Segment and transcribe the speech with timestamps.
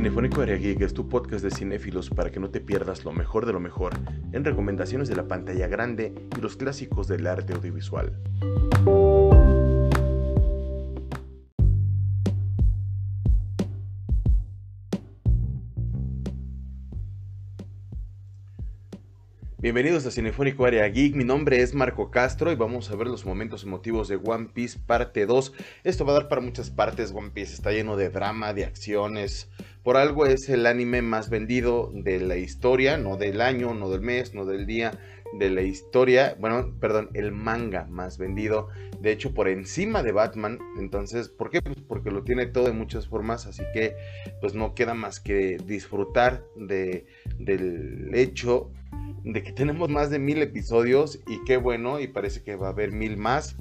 [0.00, 3.44] Cinefónico Area Geek es tu podcast de cinéfilos para que no te pierdas lo mejor
[3.44, 3.92] de lo mejor
[4.32, 8.18] en recomendaciones de la pantalla grande y los clásicos del arte audiovisual.
[19.62, 23.26] Bienvenidos a Cinefónico Area Geek, mi nombre es Marco Castro y vamos a ver los
[23.26, 25.52] momentos emotivos de One Piece parte 2.
[25.84, 29.50] Esto va a dar para muchas partes, One Piece está lleno de drama, de acciones.
[29.82, 34.00] Por algo es el anime más vendido de la historia, no del año, no del
[34.00, 34.98] mes, no del día,
[35.38, 36.36] de la historia.
[36.38, 38.68] Bueno, perdón, el manga más vendido.
[39.00, 40.58] De hecho, por encima de Batman.
[40.78, 41.62] Entonces, ¿por qué?
[41.62, 43.46] Pues porque lo tiene todo de muchas formas.
[43.46, 43.94] Así que,
[44.40, 47.06] pues no queda más que disfrutar de,
[47.38, 48.70] del hecho
[49.24, 52.70] de que tenemos más de mil episodios y qué bueno, y parece que va a
[52.70, 53.56] haber mil más.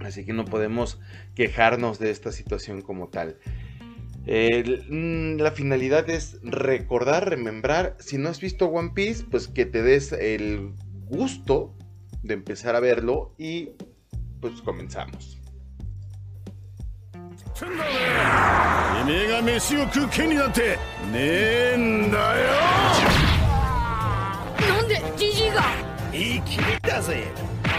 [0.00, 1.00] Así que no podemos
[1.34, 3.38] quejarnos de esta situación como tal.
[4.26, 7.96] Mm, la finalidad es recordar, remembrar.
[8.00, 10.72] Si no has visto One Piece, pues que te des el
[11.08, 11.74] gusto
[12.22, 13.70] de empezar a verlo y
[14.40, 15.38] pues comenzamos.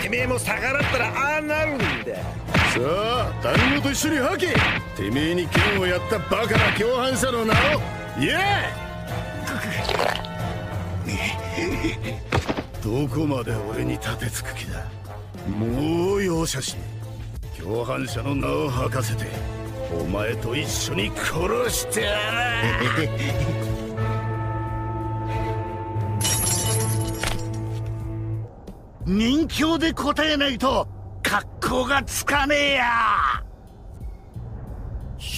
[0.01, 1.85] てめえも逆らったらああなるんだ。
[1.85, 4.53] さあ団子と一緒に吐け。
[5.01, 7.55] てめえに剣をやったバカな共犯者の名を
[8.19, 8.85] 言え。
[12.83, 14.85] どこまで俺に立てつく気だ
[15.49, 16.75] もう容赦し
[17.57, 19.25] 共犯者の名を吐かせて
[19.99, 23.74] お前と一緒に殺してやら
[29.05, 30.87] 人形で答えないと
[31.21, 33.43] 格好がつかねえや。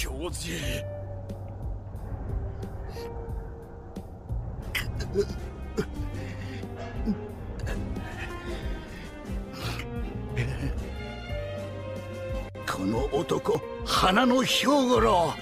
[0.09, 0.83] 表示。
[12.65, 15.33] この男花の兵五郎。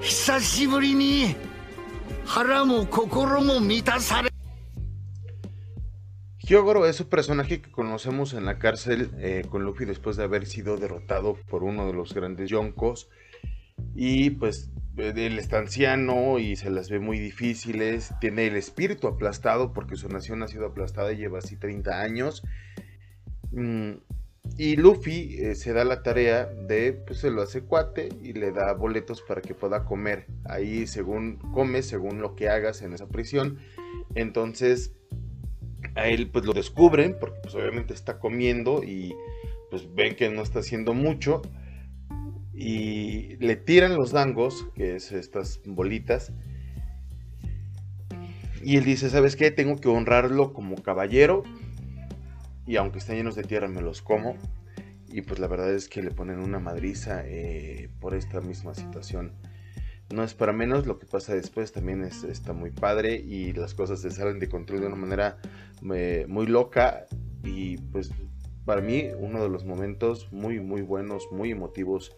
[0.00, 1.36] 久しぶりに
[2.24, 4.27] 腹も心も満たされ
[6.48, 10.46] Hyogoro es un personaje que conocemos en la cárcel eh, con Luffy después de haber
[10.46, 13.10] sido derrotado por uno de los grandes yonkos.
[13.94, 18.14] Y pues él está anciano y se las ve muy difíciles.
[18.22, 22.42] Tiene el espíritu aplastado porque su nación ha sido aplastada y lleva así 30 años.
[23.52, 23.96] Mm,
[24.56, 28.52] y Luffy eh, se da la tarea de, pues se lo hace cuate y le
[28.52, 30.24] da boletos para que pueda comer.
[30.46, 33.58] Ahí según come, según lo que hagas en esa prisión.
[34.14, 34.97] Entonces
[35.94, 39.14] a él pues lo descubren porque pues obviamente está comiendo y
[39.70, 41.42] pues ven que no está haciendo mucho
[42.60, 46.32] y le tiran los dangos, que es estas bolitas.
[48.64, 49.52] Y él dice, ¿sabes qué?
[49.52, 51.44] Tengo que honrarlo como caballero.
[52.66, 54.36] Y aunque están llenos de tierra, me los como.
[55.06, 59.34] Y pues la verdad es que le ponen una madriza eh, por esta misma situación
[60.10, 63.74] no es para menos, lo que pasa después también es, está muy padre y las
[63.74, 65.38] cosas se salen de control de una manera
[65.94, 67.06] eh, muy loca
[67.44, 68.10] y pues
[68.64, 72.14] para mí uno de los momentos muy muy buenos, muy emotivos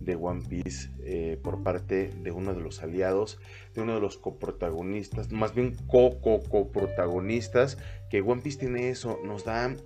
[0.00, 3.38] de One Piece eh, por parte de uno de los aliados,
[3.74, 7.78] de uno de los coprotagonistas, más bien co-co-coprotagonistas,
[8.10, 9.76] que One Piece tiene eso, nos da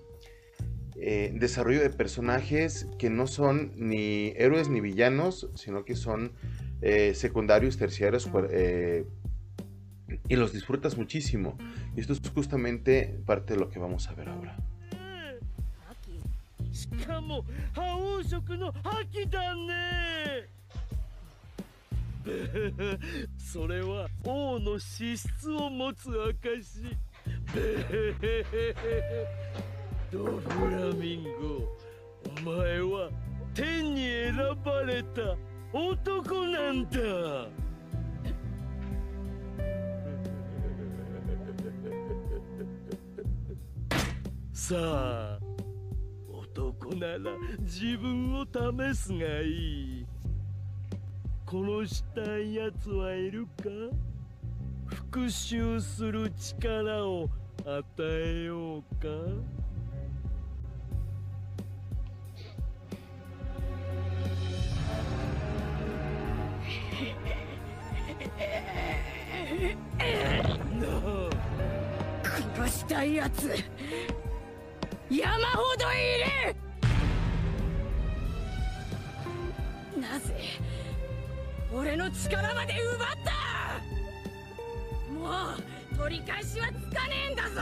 [0.98, 6.32] eh, desarrollo de personajes que no son ni héroes ni villanos, sino que son
[6.81, 9.05] eh, secundarios, terciarios, eh,
[10.27, 11.57] y los disfrutas muchísimo.
[11.95, 14.57] Y esto es justamente parte de lo que vamos a ver ahora.
[16.71, 20.47] しかも覇王色の覇気だね
[23.37, 26.95] それは王の資質を持つ証
[30.11, 31.67] ドフラミンゴ
[32.37, 33.09] お前は
[33.53, 35.35] 天に選ばれた
[35.76, 36.98] 男なんだ。
[44.54, 45.38] さあ
[46.32, 47.18] 男なら
[47.60, 50.06] 自分を試すがいい。
[51.46, 53.68] 殺したいやつはいるか？
[54.86, 57.28] 復讐する力を
[57.66, 59.08] 与えようか？
[72.96, 73.50] たいやつ
[75.10, 75.96] 山ほどい
[80.00, 80.34] るなぜ
[81.74, 83.32] 俺の力まで奪った
[85.12, 85.56] も
[85.94, 87.60] う取り返しはつかねえんだぞ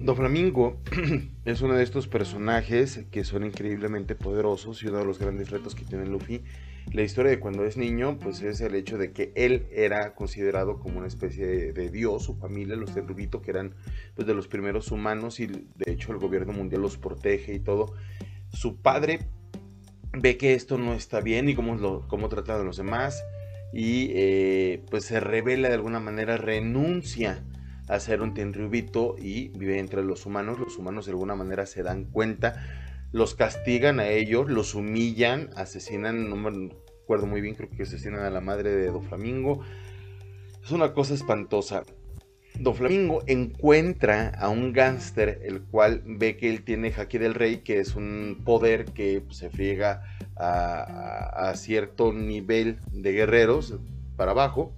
[0.00, 0.78] Don Flamingo
[1.44, 5.74] es uno de estos personajes que son increíblemente poderosos y uno de los grandes retos
[5.74, 6.44] que tiene Luffy.
[6.92, 10.78] La historia de cuando es niño, pues es el hecho de que él era considerado
[10.78, 13.74] como una especie de, de dios, su familia, los Tenrubito, que eran
[14.14, 17.92] pues, de los primeros humanos y de hecho el gobierno mundial los protege y todo.
[18.50, 19.20] Su padre
[20.12, 23.22] ve que esto no está bien y cómo, lo, cómo tratan a los demás
[23.72, 27.44] y eh, pues se revela de alguna manera, renuncia
[27.88, 30.58] a ser un tenryubito y vive entre los humanos.
[30.58, 36.28] Los humanos de alguna manera se dan cuenta, los castigan a ellos, los humillan, asesinan,
[36.28, 36.70] no me
[37.02, 39.62] acuerdo muy bien, creo que asesinan a la madre de Doflamingo.
[40.62, 41.84] Es una cosa espantosa.
[42.58, 47.78] Doflamingo encuentra a un gángster, el cual ve que él tiene Haki del Rey, que
[47.78, 50.02] es un poder que pues, se friega
[50.36, 53.78] a, a cierto nivel de guerreros
[54.16, 54.74] para abajo,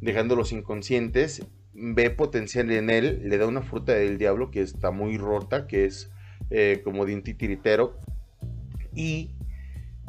[0.00, 5.16] dejándolos inconscientes ve potencial en él, le da una fruta del diablo que está muy
[5.16, 6.11] rota, que es
[6.52, 7.98] eh, como de un titiritero,
[8.94, 9.30] y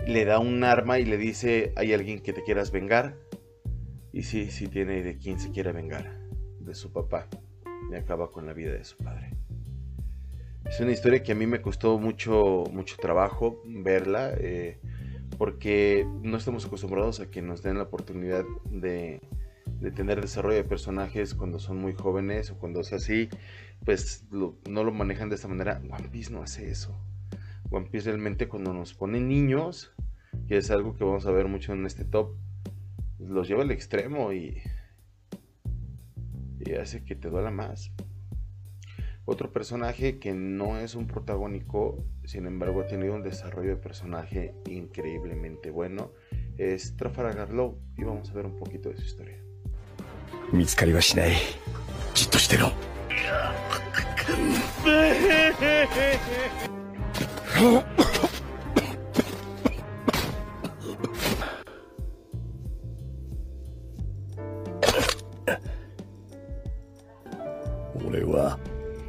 [0.05, 3.17] le da un arma y le dice, hay alguien que te quieras vengar,
[4.11, 6.19] y sí, sí tiene de quién se quiere vengar,
[6.59, 7.27] de su papá,
[7.91, 9.31] y acaba con la vida de su padre.
[10.65, 14.79] Es una historia que a mí me costó mucho, mucho trabajo verla, eh,
[15.37, 19.21] porque no estamos acostumbrados a que nos den la oportunidad de,
[19.79, 23.29] de tener desarrollo de personajes cuando son muy jóvenes o cuando es así,
[23.85, 25.81] pues no lo manejan de esta manera.
[25.89, 26.95] One Piece no hace eso.
[27.69, 29.93] One Piece realmente cuando nos pone niños,
[30.47, 32.35] que es algo que vamos a ver mucho en este top,
[33.19, 34.61] los lleva al extremo y,
[36.59, 37.91] y hace que te duela más.
[39.25, 44.53] Otro personaje que no es un protagónico, sin embargo ha tenido un desarrollo de personaje
[44.69, 46.11] increíblemente bueno,
[46.57, 47.49] es Trafalgar
[47.97, 49.37] y vamos a ver un poquito de su historia.
[68.05, 68.57] 俺は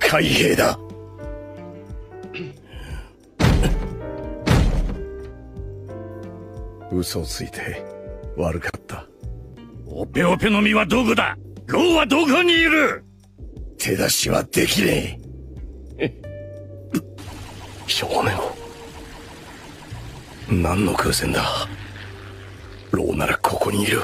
[0.01, 0.77] 海兵だ。
[6.91, 7.85] 嘘をついて
[8.37, 9.07] 悪かった。
[9.87, 11.37] オペオペの実はどこだ。
[11.71, 13.05] ゴーはどこにいる。
[13.79, 15.24] 手出しはできねえ。
[17.87, 18.37] 少年
[20.49, 21.43] 何の偶然だ。
[22.91, 24.01] ローならここにいる。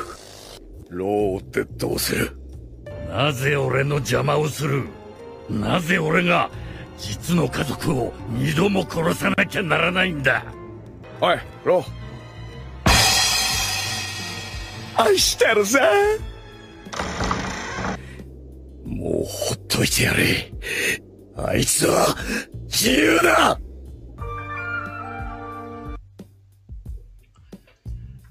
[0.88, 2.36] ローってどうする。
[3.08, 4.84] なぜ俺の邪魔をする。
[5.48, 6.50] なぜ俺が
[6.98, 10.44] 実の家族を二度も殺さなきゃならないんだ。
[11.20, 11.84] おい、ロー。
[14.96, 15.80] 愛してるぜ。
[18.84, 20.52] もうほっといてやれ。
[21.36, 22.14] あいつは
[22.64, 23.58] 自由だ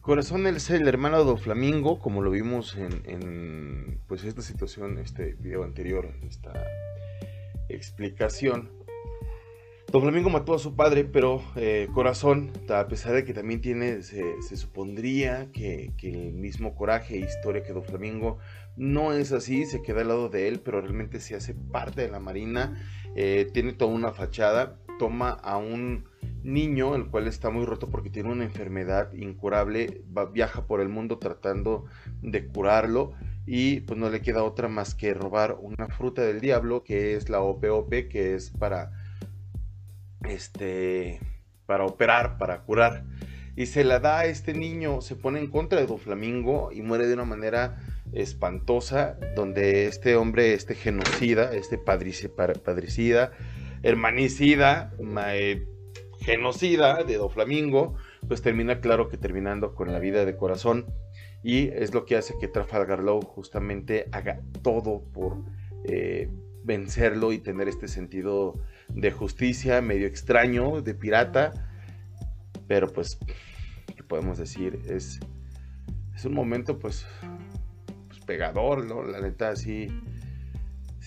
[0.10, 5.64] Corazón es el hermano de Flamingo, como lo vimos en, pues esta situación, este video
[5.64, 6.52] anterior, esta
[7.70, 8.72] explicación.
[9.92, 14.02] Don Flamingo mató a su padre, pero eh, Corazón, a pesar de que también tiene,
[14.02, 18.40] se, supondría que, que, el mismo coraje e historia que Don Flamingo
[18.78, 22.10] no es así, se queda al lado de él, pero realmente se hace parte de
[22.10, 22.84] la Marina,
[23.16, 26.09] eh, tiene toda una fachada, toma a un
[26.44, 30.02] niño, el cual está muy roto porque tiene una enfermedad incurable,
[30.34, 31.86] viaja por el mundo tratando
[32.22, 33.14] de curarlo
[33.46, 37.30] y pues no le queda otra más que robar una fruta del diablo, que es
[37.30, 38.92] la OPOP, que es para
[40.28, 41.20] este,
[41.66, 43.04] para operar, para curar.
[43.56, 46.82] Y se la da a este niño, se pone en contra de Don Flamingo y
[46.82, 47.78] muere de una manera
[48.14, 53.32] espantosa, donde este hombre, este genocida, este padricida,
[53.84, 54.94] hermanicida,
[55.34, 55.68] eh,
[56.20, 57.96] genocida de Don Flamingo,
[58.28, 60.86] pues termina claro que terminando con la vida de corazón.
[61.44, 65.38] Y es lo que hace que Trafalgar Law justamente haga todo por
[65.86, 66.30] eh,
[66.64, 68.60] vencerlo y tener este sentido
[68.90, 71.54] de justicia medio extraño, de pirata,
[72.68, 73.18] pero pues,
[73.96, 74.80] ¿qué podemos decir?
[74.88, 75.20] Es,
[76.16, 77.08] es un momento pues,
[78.08, 79.04] pues pegador, ¿no?
[79.04, 79.88] La neta sí,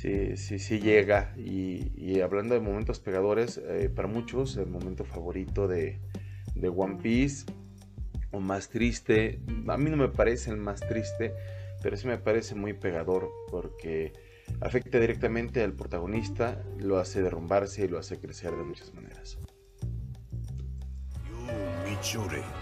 [0.02, 1.32] sí, sí, sí llega.
[1.36, 6.00] Y, hablando de momentos pegadores, eh, para muchos el momento favorito de,
[6.62, 7.46] One Piece,
[8.32, 11.34] o más triste, a mí no me parece el más triste,
[11.82, 14.12] pero sí me parece muy pegador porque
[14.60, 19.38] afecta directamente al protagonista, lo hace derrumbarse y lo hace crecer de muchas maneras.
[22.02, 22.61] 道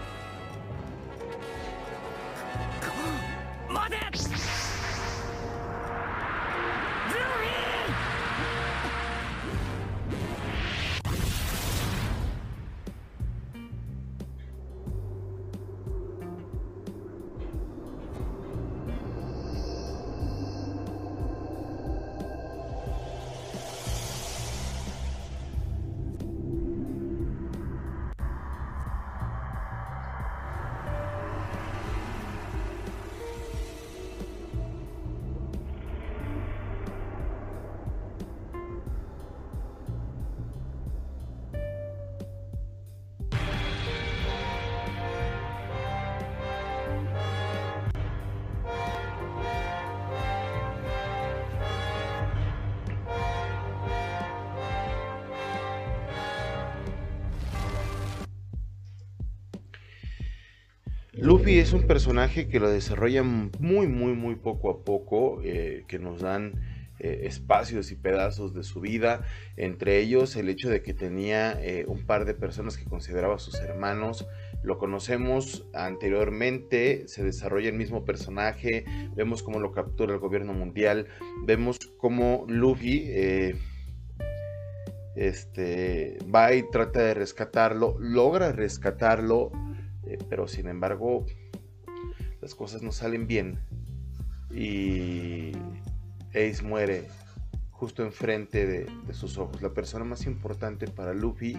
[61.41, 65.97] Luffy es un personaje que lo desarrollan muy, muy, muy poco a poco, eh, que
[65.97, 66.53] nos dan
[66.99, 69.23] eh, espacios y pedazos de su vida,
[69.57, 73.55] entre ellos el hecho de que tenía eh, un par de personas que consideraba sus
[73.55, 74.27] hermanos,
[74.61, 81.07] lo conocemos anteriormente, se desarrolla el mismo personaje, vemos cómo lo captura el gobierno mundial,
[81.47, 83.09] vemos cómo Luffy
[85.15, 89.51] este, va y trata de rescatarlo, logra rescatarlo,
[90.11, 91.25] eh, pero sin embargo
[92.41, 93.59] las cosas no salen bien
[94.53, 95.51] y
[96.29, 97.07] Ace muere
[97.71, 99.61] justo enfrente de, sus ojos.
[99.61, 101.57] La persona más importante para Luffy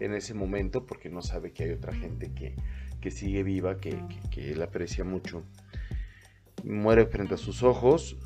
[0.00, 2.54] en ese momento, porque no sabe que hay otra gente que,
[3.00, 5.42] que sigue viva, que, que, que, él aprecia mucho.
[6.64, 8.16] Muere frente a sus ojos,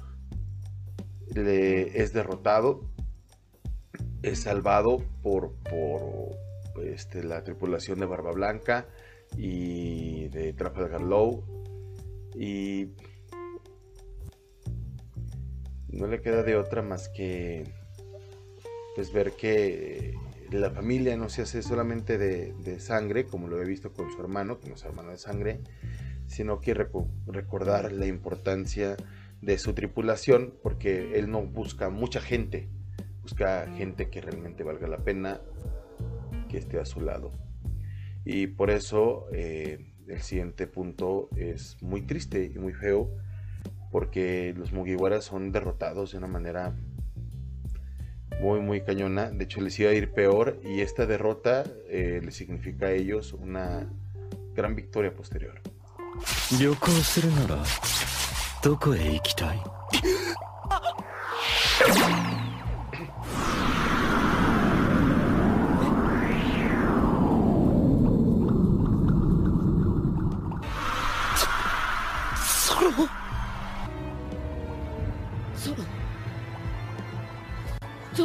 [1.34, 2.90] le es derrotado,
[4.22, 6.36] es salvado por, por
[6.84, 8.86] este, la tripulación de Barba Blanca
[9.37, 11.02] y de Trafalgar
[12.35, 12.90] y
[15.88, 17.64] no le queda de otra más que
[18.95, 20.14] pues ver que
[20.50, 24.61] la familia no se hace solamente de, sangre como lo he visto con su hermano
[24.61, 25.61] que no es hermano de sangre
[26.26, 28.97] sino que reco recordar la importancia
[29.40, 32.68] de su tripulación porque él no busca mucha gente
[33.23, 35.40] busca gente que realmente valga la pena
[36.49, 37.33] que esté a su lado
[38.26, 43.09] y por eso eh, el siguiente punto es muy triste y muy feo,
[43.92, 46.75] porque los Mugiwaras son derrotados de una manera
[48.40, 49.30] muy, muy cañona.
[49.30, 53.33] De hecho, les iba a ir peor y esta derrota eh, les significa a ellos
[53.33, 53.88] una
[54.54, 55.61] gran victoria posterior.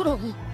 [0.04, 0.51] ドラゴン。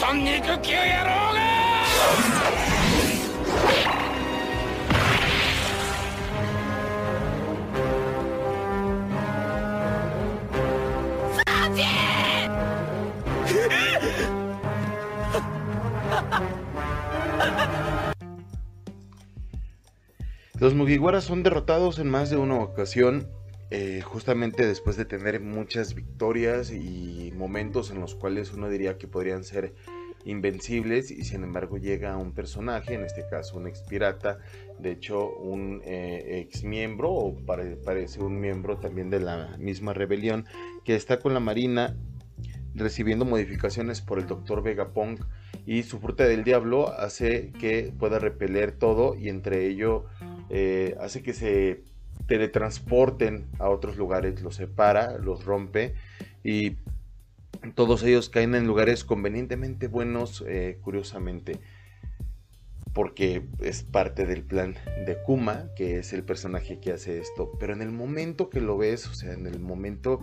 [0.00, 1.40] ソ肉球野郎が
[11.44, 11.82] サンジ
[20.58, 23.28] Los Mugiwaras son derrotados en más de una ocasión,
[23.71, 29.07] eh, justamente después de tener muchas victorias y momentos en los cuales uno diría que
[29.07, 29.73] podrían ser
[30.25, 34.39] invencibles y sin embargo llega un personaje, en este caso un ex pirata,
[34.77, 39.93] de hecho un eh, ex miembro o pare, parece un miembro también de la misma
[39.93, 40.45] rebelión
[40.83, 41.95] que está con la marina
[42.75, 45.21] recibiendo modificaciones por el doctor Vegapunk
[45.65, 50.05] y su fruta del diablo hace que pueda repeler todo y entre ello
[50.49, 51.83] eh, hace que se
[52.31, 55.95] teletransporten a otros lugares, los separa, los rompe
[56.45, 56.77] y
[57.75, 61.59] todos ellos caen en lugares convenientemente buenos, eh, curiosamente,
[62.93, 67.51] porque es parte del plan de Kuma, que es el personaje que hace esto.
[67.59, 70.21] Pero en el momento que lo ves, o sea, en el momento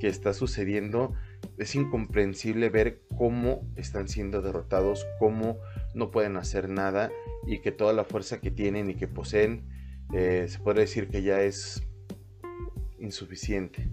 [0.00, 1.14] que está sucediendo,
[1.56, 5.58] es incomprensible ver cómo están siendo derrotados, cómo
[5.94, 7.12] no pueden hacer nada
[7.46, 9.72] y que toda la fuerza que tienen y que poseen
[10.12, 11.82] eh, se puede decir que ya es
[12.98, 13.88] insuficiente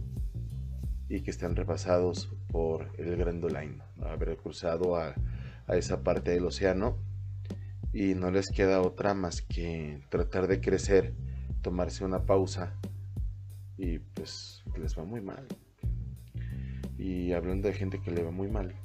[1.09, 5.15] y que están repasados por el Grand Line, haber cruzado a,
[5.67, 6.97] a esa parte del océano
[7.93, 11.13] y no les queda otra más que tratar de crecer,
[11.61, 12.73] tomarse una pausa
[13.77, 15.47] y pues les va muy mal.
[16.97, 18.75] Y hablando de gente que le va muy mal.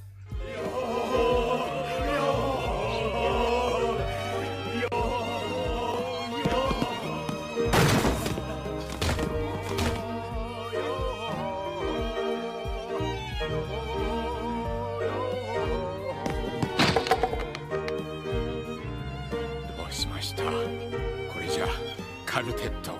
[22.36, 22.92] カルテット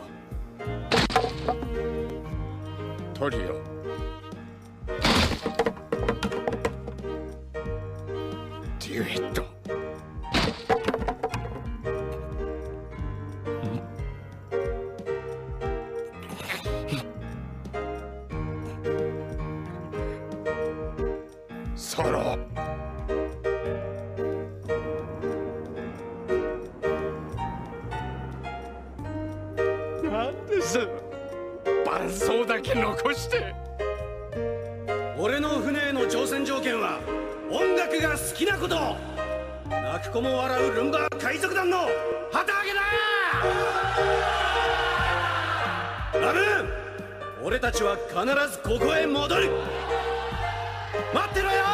[3.13, 3.41] トリオ
[8.81, 9.45] デュエット。
[21.75, 22.39] ソロ
[33.07, 33.55] こして。
[35.17, 36.99] 俺の船への挑戦条件は
[37.49, 38.97] 音楽が好きなこと。
[39.71, 41.87] 泣く子も笑うルンバ海賊団の
[42.33, 42.81] 旗揚げだ。
[46.21, 46.41] ラム
[47.45, 48.17] 俺たちは必
[48.51, 49.51] ずここへ戻る。
[51.15, 51.65] 待ってろよ。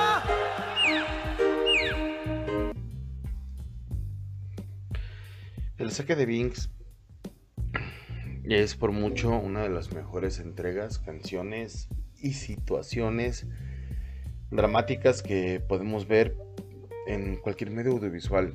[5.79, 6.69] El saque de Binks
[8.55, 11.89] es por mucho una de las mejores entregas, canciones
[12.21, 13.47] y situaciones
[14.51, 16.37] dramáticas que podemos ver
[17.07, 18.55] en cualquier medio audiovisual.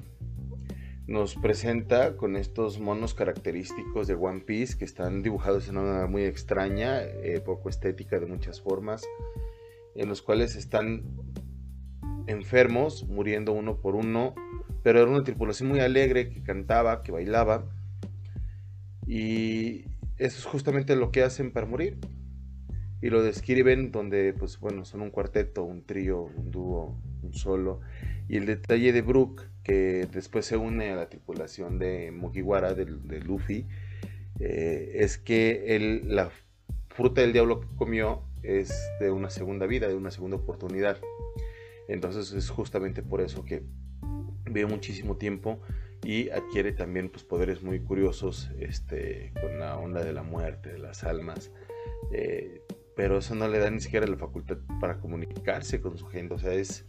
[1.08, 6.08] Nos presenta con estos monos característicos de One Piece que están dibujados de una manera
[6.08, 9.04] muy extraña, eh, poco estética de muchas formas,
[9.96, 11.04] en los cuales están
[12.28, 14.36] enfermos, muriendo uno por uno,
[14.84, 17.66] pero era una tripulación muy alegre que cantaba, que bailaba,
[19.08, 19.86] y
[20.18, 21.98] eso es justamente lo que hacen para morir.
[23.02, 27.82] Y lo describen donde, pues bueno, son un cuarteto, un trío, un dúo, un solo.
[28.28, 32.86] Y el detalle de Brook, que después se une a la tripulación de Mugiwara, de,
[33.20, 33.68] Luffy,
[34.40, 36.32] eh, es que él, la
[36.90, 40.98] fruta del diablo que comió es de una segunda vida, de una segunda oportunidad.
[41.88, 43.62] Entonces es justamente por eso que
[44.46, 45.62] vive muchísimo tiempo
[46.08, 50.78] y adquiere también pues, poderes muy curiosos este, con la onda de la muerte, de
[50.80, 51.52] las almas.
[52.14, 52.62] Eh,
[52.96, 56.34] pero eso no le da ni siquiera la facultad para comunicarse con su gente.
[56.36, 56.86] O sea, es,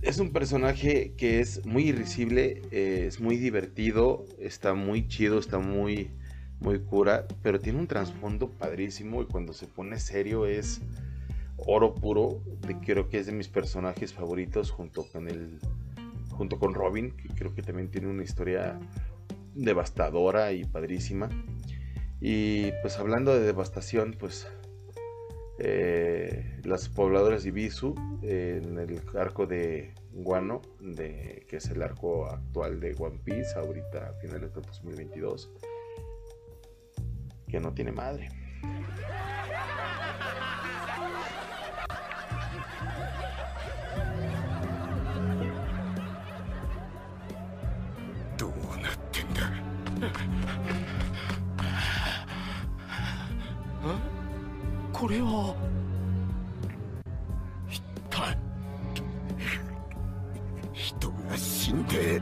[0.00, 5.58] es un personaje que es muy irrisible, eh, es muy divertido, está muy chido, está
[5.58, 6.12] muy,
[6.60, 10.82] muy cura, pero tiene un trasfondo padrísimo y cuando se pone serio es
[11.56, 12.44] oro puro.
[12.84, 15.58] creo que es de mis personajes favoritos junto con el
[16.34, 18.78] junto con Robin, que creo que también tiene una historia
[19.54, 21.28] devastadora y padrísima.
[22.20, 24.46] Y pues hablando de devastación, pues
[25.58, 32.26] eh, las pobladoras de Ibisu en el arco de Guano, de, que es el arco
[32.26, 35.50] actual de One Piece, ahorita a finales de 2022,
[37.48, 38.28] que no tiene madre.
[55.14, 55.54] れは
[57.68, 58.36] 一体
[60.72, 62.20] 人が死んで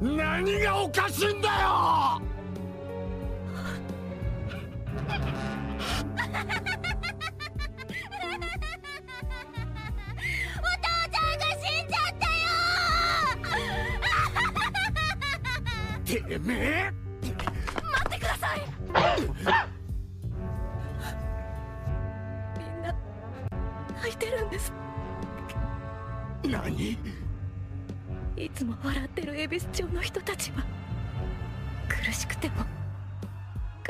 [0.00, 2.22] 何がおかしいんだよ！
[16.28, 16.92] てめえ！
[17.22, 17.34] 待
[18.08, 18.54] ってくださ
[19.66, 19.69] い！
[24.60, 24.72] です
[26.48, 26.98] 何
[28.36, 30.64] いつも笑ってる恵比寿町の人たちは
[31.88, 32.54] 苦しくても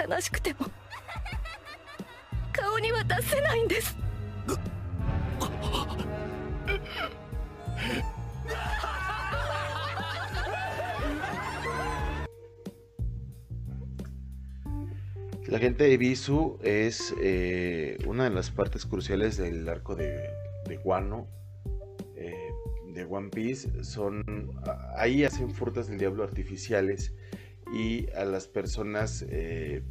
[0.09, 0.67] 悲しくても
[2.53, 3.97] 顔には出せないんです
[15.49, 20.31] La gente de Bisu es eh, una de las partes cruciales del arco de,
[20.77, 21.29] Guano.
[22.17, 22.51] Eh,
[22.93, 24.53] de One Piece son,
[24.97, 27.15] ahí hacen frutas del diablo artificiales
[27.73, 29.83] y a las personas eh,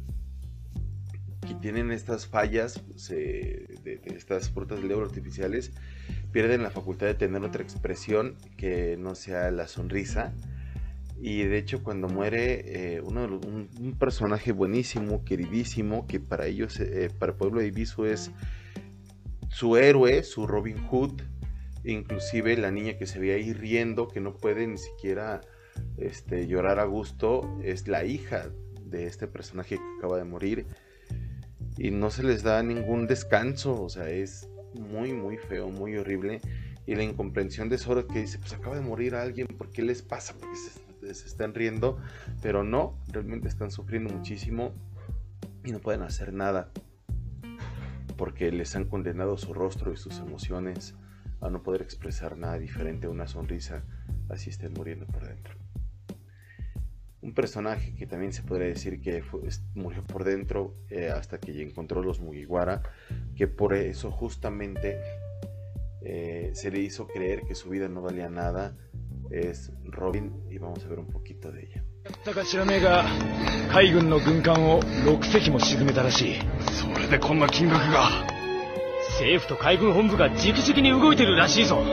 [1.46, 5.72] que tienen estas fallas de, estas frutas del diablo artificiales
[6.32, 10.34] pierden la facultad de tener otra expresión que no sea la sonrisa.
[11.22, 17.10] Y de hecho cuando muere eh, uno un, personaje buenísimo, queridísimo, que para ellos, eh,
[17.18, 18.30] para pueblo de Ibisu es
[19.50, 21.22] su héroe, su Robin Hood,
[21.84, 25.40] inclusive la niña que se ve ahí riendo, que no puede ni siquiera
[25.96, 28.50] este, llorar a gusto, es la hija
[28.84, 30.66] de este personaje que acaba de morir.
[31.76, 36.40] Y no se les da ningún descanso, o sea, es muy, muy feo, muy horrible.
[36.86, 40.02] Y la incomprensión de Zoro que dice, pues acaba de morir alguien, ¿por qué les
[40.02, 40.34] pasa?
[40.38, 40.56] Porque
[41.14, 41.98] se están riendo,
[42.42, 44.72] pero no, realmente están sufriendo muchísimo
[45.64, 46.70] y no pueden hacer nada
[48.20, 50.94] porque les han condenado su rostro y sus emociones
[51.40, 53.82] a no poder expresar nada diferente a una sonrisa,
[54.28, 55.54] así estén muriendo por dentro.
[57.22, 59.24] Un personaje que también se podría decir que
[59.74, 62.82] murió por dentro eh, hasta que encontró los Mugiwara,
[63.34, 65.00] que por eso justamente
[66.02, 68.76] eh, se le hizo creer que su vida no valía nada,
[69.30, 71.79] es Robin y vamos a ver un poquito de ella.
[72.24, 73.04] 高白名が
[73.70, 76.40] 海軍の軍艦を6隻も沈めたらしい。
[76.72, 78.08] それでこんな金額が。
[79.18, 81.76] 政府と海軍本部が直々に動いてるらしいぞ。
[81.76, 81.86] 思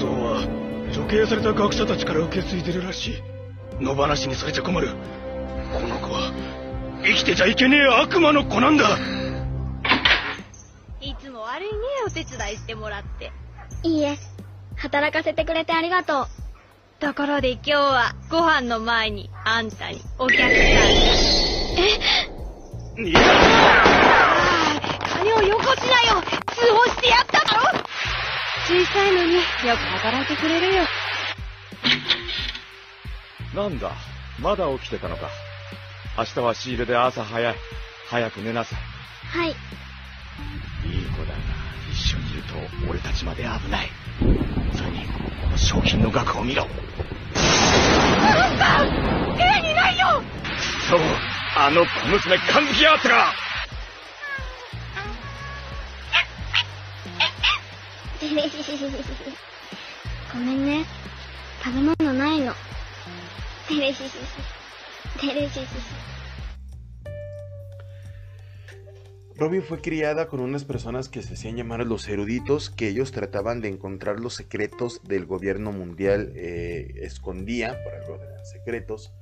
[0.00, 0.46] 想は
[0.94, 3.22] 処刑された学者たちから受け継いでるらし
[3.80, 3.82] い。
[3.82, 4.88] 野放しにされちゃ困る。
[5.74, 6.32] この子は
[7.02, 8.98] 生きてちゃいけねえ悪魔の子なんだ。
[11.02, 13.30] いつも悪いねお手伝いしてもらって。
[13.82, 14.16] いいえ。
[14.76, 16.45] 働かせてくれてありがとう
[16.98, 20.56] ところで今日はご飯の前にあんたにお客さんが。
[22.96, 23.02] え？
[23.02, 23.20] いや
[25.04, 26.22] 金をよこしなよ
[26.54, 27.64] 通報してやっただろ
[28.66, 30.84] 小さいのによく働いてくれるよ。
[33.54, 33.92] なんだ、
[34.40, 35.28] まだ起きてたのか。
[36.16, 37.54] 明日は仕入れで朝早い。
[38.08, 38.78] 早く寝なさい。
[39.38, 39.54] はいいい
[41.10, 41.34] 子だが、
[41.92, 42.54] 一緒にいると
[42.88, 43.90] 俺たちまで危ない。
[44.76, 46.66] それに、この賞金の額を見ろ。
[46.66, 46.70] 部
[49.40, 50.22] 屋にないよ！
[50.88, 51.00] そう、
[51.56, 53.34] あの小娘勘づきやがったか
[60.32, 60.84] ごめんね。
[61.64, 62.54] 食べ物ないの。
[63.68, 64.10] テレシシ
[65.18, 65.66] テレシシ
[69.38, 73.60] Robin fue criada con unas personas que se hacían llamar los eruditos, que ellos trataban
[73.60, 79.12] de encontrar los secretos del gobierno mundial, eh, escondía, por algo de secretos,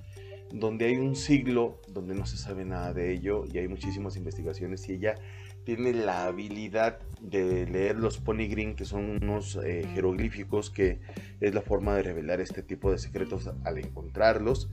[0.52, 4.88] donde hay un siglo donde no se sabe nada de ello y hay muchísimas investigaciones
[4.88, 5.16] y ella
[5.64, 11.00] tiene la habilidad de leer los green que son unos eh, jeroglíficos que
[11.40, 14.70] es la forma de revelar este tipo de secretos al encontrarlos.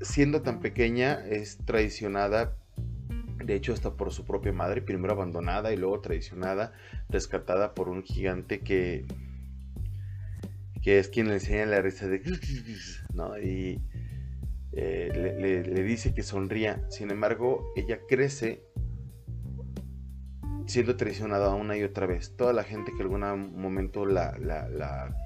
[0.00, 2.56] Siendo tan pequeña, es traicionada
[3.44, 6.72] de hecho hasta por su propia madre, primero abandonada y luego traicionada,
[7.08, 9.06] rescatada por un gigante que
[10.84, 12.20] que es quien le enseña la risa de
[13.14, 13.38] ¿no?
[13.38, 13.80] y
[14.72, 16.84] eh, le, dice que sonría.
[16.90, 18.62] Sin embargo, ella crece
[20.66, 22.36] siendo traicionada una y otra vez.
[22.36, 25.16] Toda la gente que en algún momento la, la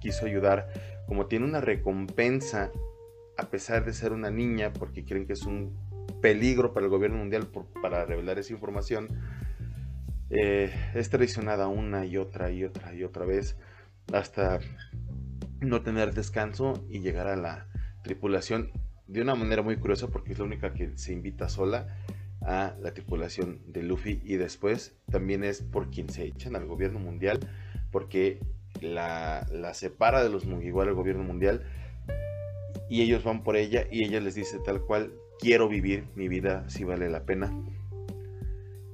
[0.00, 0.68] quiso ayudar,
[1.06, 2.70] como tiene una recompensa,
[3.38, 5.85] a pesar de ser una niña, porque creen que es un
[6.20, 7.48] peligro para el gobierno mundial
[7.82, 9.08] para revelar esa información,
[10.30, 13.56] eh, es traicionada una y otra y otra y otra vez
[14.12, 14.58] hasta
[15.60, 17.68] no tener descanso y llegar a la
[18.02, 18.72] tripulación
[19.06, 21.86] de una manera muy curiosa porque es la única que se invita sola
[22.42, 26.98] a la tripulación de Luffy y después también es por quien se echan al gobierno
[26.98, 27.40] mundial
[27.90, 28.40] porque
[28.80, 31.62] la, la separa de los Mugiwara el gobierno mundial
[32.88, 36.68] y ellos van por ella y ella les dice tal cual quiero vivir mi vida
[36.68, 37.52] si vale la pena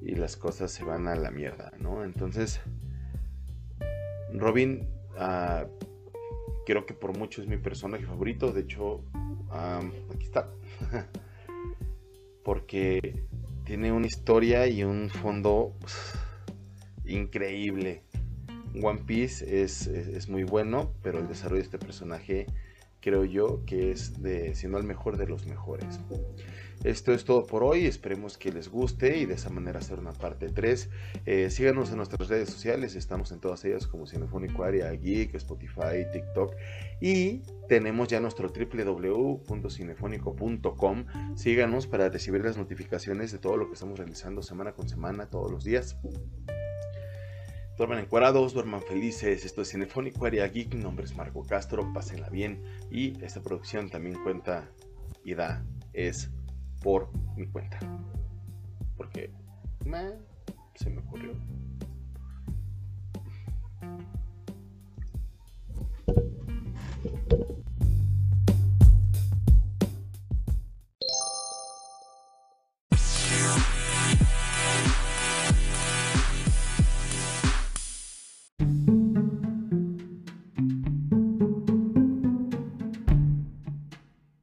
[0.01, 2.05] y las cosas se van a la mierda, ¿no?
[2.05, 2.61] Entonces,
[4.35, 5.67] Robin, uh,
[6.67, 9.05] creo que por mucho es mi personaje favorito, de hecho,
[10.15, 10.49] aquí está,
[12.45, 13.25] porque
[13.65, 16.15] tiene una historia y un fondo pues,
[17.05, 18.03] increíble.
[18.83, 22.47] One Piece es, es, muy bueno, pero el desarrollo de este personaje
[23.03, 25.99] creo yo que es de, siendo el mejor de los mejores.
[26.85, 30.13] Esto es todo por hoy, esperemos que les guste y de esa manera hacer una
[30.13, 30.91] parte 3.
[31.27, 36.05] Eh, síganos en nuestras redes sociales, estamos en todas ellas como Cinefónico Área Geek, Spotify,
[36.13, 36.57] TikTok
[37.01, 41.05] y tenemos ya nuestro www.cinefónico.com.
[41.37, 45.53] Síganos para recibir las notificaciones de todo lo que estamos realizando semana con semana, todos
[45.53, 45.97] los días
[47.83, 49.45] Duerman encuadrados, duerman felices.
[49.45, 50.73] Esto es Cinefónico Área Geek.
[50.73, 51.93] Mi nombre es Marco Castro.
[51.93, 52.63] Pásenla bien.
[52.93, 54.71] Y esta producción también cuenta
[55.25, 56.31] y da, es
[56.81, 57.81] por mi cuenta.
[58.97, 59.33] Porque
[59.85, 60.13] me,
[60.77, 61.35] se me ocurrió.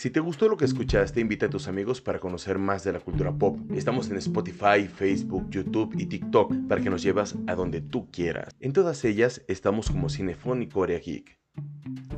[0.09, 2.99] Si te gustó lo que escuchaste, invita a tus amigos para conocer más de la
[2.99, 3.59] cultura pop.
[3.75, 8.55] Estamos en Spotify, Facebook, YouTube y TikTok para que nos llevas a donde tú quieras.
[8.59, 11.37] En todas ellas estamos como Cinefónico Area Geek.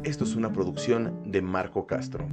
[0.05, 2.29] Esto es una producción de Marco Castro.